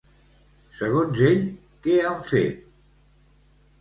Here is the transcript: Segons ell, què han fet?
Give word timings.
Segons 0.77 1.21
ell, 1.27 1.45
què 1.85 1.99
han 2.07 2.25
fet? 2.31 2.65